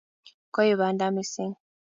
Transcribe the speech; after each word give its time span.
koi 0.53 0.71
panda 0.79 1.07
missing 1.15 1.53